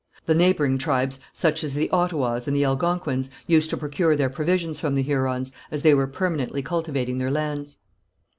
[0.25, 4.79] The neighbouring tribes, such as the Ottawas and the Algonquins, used to procure their provisions
[4.79, 7.77] from the Hurons, as they were permanently cultivating their lands.